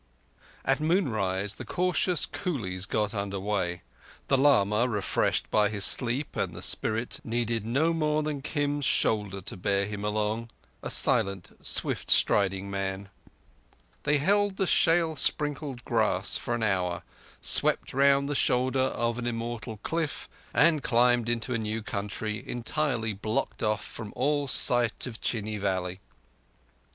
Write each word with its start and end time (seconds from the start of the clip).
At 0.65 0.79
moonrise 0.79 1.53
the 1.57 1.63
cautious 1.63 2.25
coolies 2.25 2.87
got 2.87 3.13
under 3.13 3.39
way. 3.39 3.83
The 4.29 4.37
lama, 4.37 4.87
refreshed 4.87 5.51
by 5.51 5.69
his 5.69 5.85
sleep 5.85 6.35
and 6.35 6.55
the 6.55 6.63
spirit, 6.63 7.19
needed 7.23 7.67
no 7.67 7.93
more 7.93 8.23
than 8.23 8.41
Kim's 8.41 8.83
shoulder 8.85 9.41
to 9.41 9.55
bear 9.55 9.85
him 9.85 10.03
along—a 10.03 10.89
silent, 10.89 11.55
swift 11.61 12.09
striding 12.09 12.67
man. 12.71 13.09
They 14.01 14.17
held 14.17 14.57
the 14.57 14.65
shale 14.65 15.15
sprinkled 15.15 15.85
grass 15.85 16.35
for 16.35 16.55
an 16.55 16.63
hour, 16.63 17.03
swept 17.43 17.93
round 17.93 18.27
the 18.27 18.33
shoulder 18.33 18.79
of 18.79 19.19
an 19.19 19.27
immortal 19.27 19.77
cliff, 19.83 20.27
and 20.51 20.81
climbed 20.81 21.29
into 21.29 21.53
a 21.53 21.59
new 21.59 21.83
country 21.83 22.43
entirely 22.49 23.13
blocked 23.13 23.61
off 23.61 23.85
from 23.85 24.13
all 24.15 24.47
sight 24.47 25.05
of 25.05 25.21
Chini 25.21 25.57
valley. 25.57 25.99